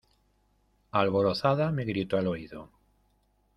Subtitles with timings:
[0.91, 2.71] alborozada me gritó al oído: